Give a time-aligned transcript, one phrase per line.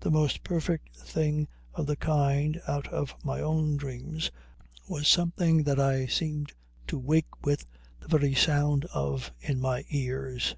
[0.00, 4.30] The most perfect thing of the kind out of my own dreams
[4.86, 6.52] was something that I seemed
[6.88, 7.64] to wake with
[7.98, 10.56] the very sound of in my ears.